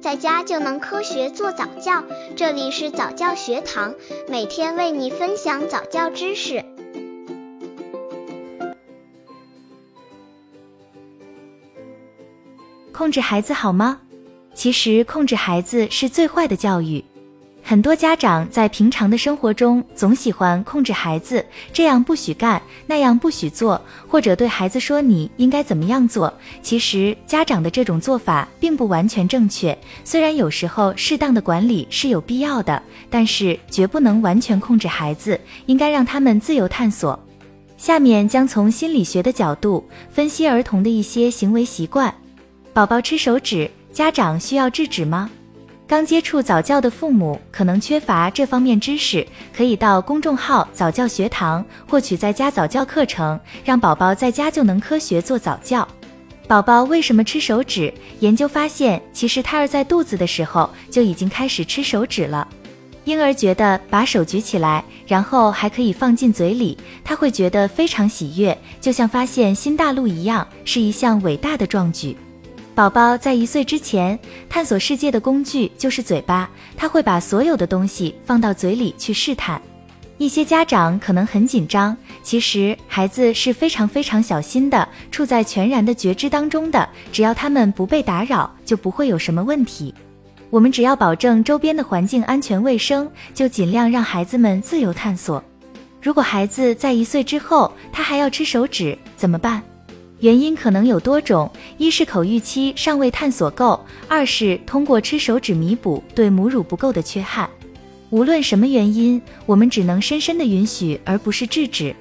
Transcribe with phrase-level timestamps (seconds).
[0.00, 2.02] 在家就能科学做早教。
[2.34, 3.94] 这里是早教学堂，
[4.28, 6.64] 每天为你分享早教知识。
[12.92, 14.00] 控制孩子好吗？
[14.54, 17.04] 其实控制孩子是最坏的教育。
[17.70, 26.34] 很多家长在平常的生活中总喜欢控制孩子，这样不许干，那样不许做，或者对孩子说你应该怎么样做。
[26.62, 37.16] 其实家长的这种做法并不完全正确，虽然有时候适当的管理是有必要的，但是绝不能完全控制孩子，应该让他们自由探索。
[37.76, 42.12] 下面将从心理学的角度分析儿童的一些行为习惯。
[42.72, 45.30] 宝宝吃手指，家长需要制止吗？
[45.90, 55.86] 刚接触早教的父母可能缺乏这方面知识，可以到公众号早教学堂获取在家早教课程，让宝宝在家就能科学做早教。
[56.46, 57.92] 宝宝为什么吃手指？
[58.20, 62.46] 研究发现，其实胎儿在肚子的时候就已经开始吃手指了。
[63.02, 72.16] 婴儿觉得把手举起来，然后还可以放进嘴里，他会觉得非常喜悦，就像发现新大陆一样，是一项伟大的壮举。
[72.80, 79.60] 宝宝在一岁之前，探索世界的工具就是嘴巴，他会把所有的东西放到嘴里去试探。
[80.16, 89.94] 一些家长可能很紧张，其实孩子是非常非常小心的，处在全然的觉知当中的，只要他们不被打扰，就不会有什么问题。
[90.48, 95.44] 我们只要保证周边的环境安全卫生，就尽量让孩子们自由探索。
[96.00, 99.62] 如果孩子在一岁之后，他还要吃手指，怎么办？
[100.20, 107.48] 原因可能有多种，一是口欲期尚未探索够，二是通过吃手指弥补对母乳不够的缺憾。
[108.10, 111.94] 无论什么原因，我们只能深深的允许，而不是制止。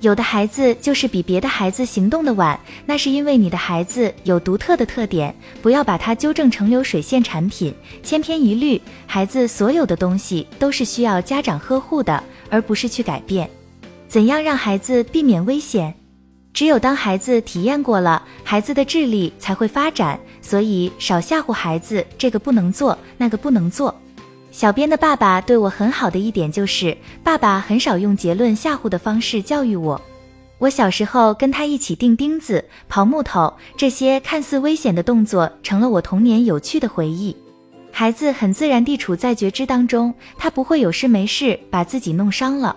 [0.00, 8.80] 有的孩子就是比别的孩子行动的晚，那是因为你的孩子有独特的特点，不要把它纠正成流水线产品，千篇一律。
[9.06, 13.48] 孩子所有的东西都是需要家长呵护的，而不是去改变。
[14.06, 15.92] 怎样让孩子避免危险？
[16.56, 20.18] 只有当孩子体验过了，孩子的智力才会发展。
[20.40, 23.94] 所以少吓唬孩子，这个不能做，那个不能做。
[24.50, 30.00] 小编的爸爸对我很好的一点就是，爸爸很少用结论吓唬的方式教育我。
[30.56, 37.36] 我小时候跟他一起钉钉子、刨木头，这些看似危险的动作，成了我童年有趣的回忆。
[37.92, 42.74] 孩子很自然地处在觉知当中，他不会有事没事把自己弄伤了。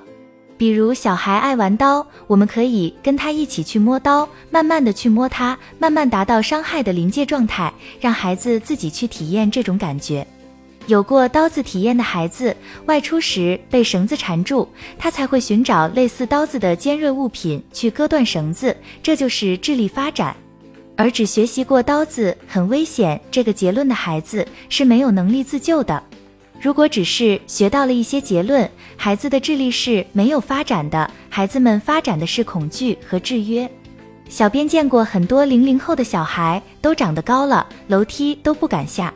[0.60, 10.28] 比如小孩爱玩刀，我们可以跟他一起去摸刀，慢慢的去摸它，慢慢达到伤害的临界状态，让孩子自己去体验这种感觉。
[10.88, 12.54] 有过刀子体验的孩子，
[12.88, 14.68] 外出时被绳子缠住，
[14.98, 20.36] 他才会寻找类似刀子的尖锐物品去割断绳子，这就是智力发展。
[20.98, 26.04] 而只学习过刀子很危险这个结论的孩子，是没有能力自救的。
[26.62, 31.10] 如果只是学到了一些结论，孩子的智力是没有发展的。
[31.30, 33.70] 孩子们发展的是恐惧和制约。
[34.28, 39.14] 小编见过很多零零后的小孩都长得高了，楼梯都不敢下。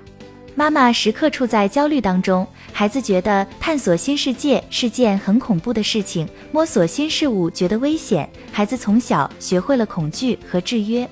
[0.55, 8.29] 妈妈时刻处在焦虑当中，孩子觉得探索新世界是件很恐怖的事情，摸索新事物觉得危险。
[8.51, 11.07] 孩子从小学会了恐惧和制约，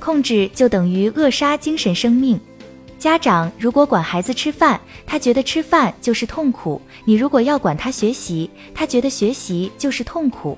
[0.00, 2.40] 控制就等于扼杀精神生命。
[2.98, 10.56] 家长如果管孩子吃饭，他觉得吃饭就是痛苦；你如果要管他学习，他觉得学习就是痛苦。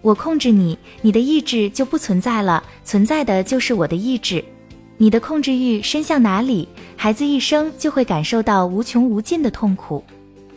[0.00, 4.44] 我控制你，你的意志就不存在了，存在的就是我的意志。
[4.96, 10.02] 你的控制欲伸向哪里，孩子一生就会感受到无穷无尽的痛苦。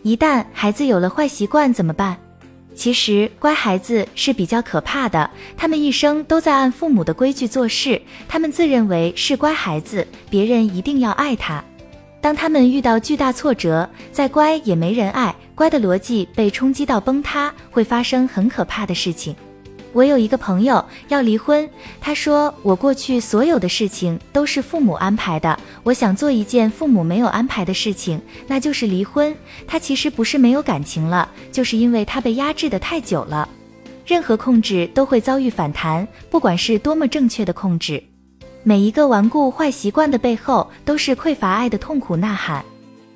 [0.04, 2.16] 一旦孩子有了坏习惯，怎么办？
[2.76, 11.64] 其实乖孩子是比较可怕的，他们一生都在按父母的规矩做事，他们自认为是乖孩子，别人一定要爱他。
[12.22, 19.36] 当他们遇到巨大挫折，再乖也没人爱，乖的逻辑被冲击到崩塌，会发生很可怕的事情。
[19.96, 21.70] 我有一个朋友要离婚，
[22.02, 29.34] 他说我过去所有的事情都是父母安排的，我想做一件父母没有安排的事情，那就是离婚。
[29.66, 33.48] 他其实不是没有感情了，就是因为他被压制的太久了。
[34.06, 38.04] 任何控制都会遭遇反弹，不管是多么正确的控制，
[38.64, 42.66] 每一个顽固坏习惯的背后都是匮乏爱的痛苦呐喊。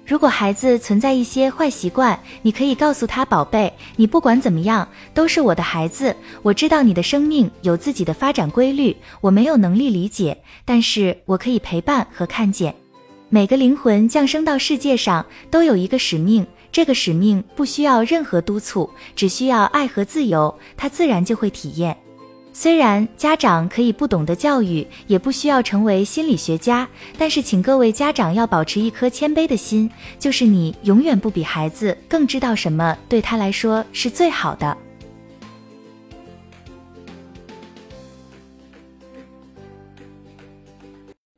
[0.10, 6.16] 如果孩子存在一些坏习惯，你可以告诉他：“宝贝，你不管怎么样都是我的孩子。
[6.42, 10.36] 我知道你的生命有自己的发展规律，我没有能力理解，
[10.66, 12.74] 但是我可以陪伴和看见。
[13.30, 21.96] 每个灵魂降生到世界上都有一个使命，这个使命不需要任何督促，只需要爱和自由，他自然就会体验。”
[22.62, 26.86] 虽然家长可以不懂得教育，也不需要成为心理学家，
[27.18, 29.90] 但是请各位家长要保持一颗谦卑的心，
[30.20, 34.76] 就是你永远不比孩子更知道什么对他来说是最好的。